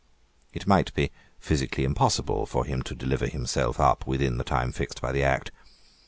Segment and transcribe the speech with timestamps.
[0.51, 4.99] It might be physically impossible for him to deliver himself up within the time fixed
[4.99, 5.51] by the Act.